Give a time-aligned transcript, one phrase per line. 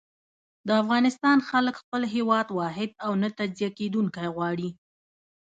[0.67, 4.69] د افغانستان خلک خپل هېواد واحد او نه تجزيه کېدونکی غواړي.